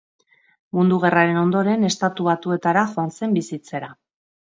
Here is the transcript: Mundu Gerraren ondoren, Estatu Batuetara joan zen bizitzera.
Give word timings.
Mundu 0.77 0.95
Gerraren 1.03 1.35
ondoren, 1.41 1.85
Estatu 1.89 2.25
Batuetara 2.29 2.87
joan 2.95 3.13
zen 3.21 3.37
bizitzera. 3.37 3.91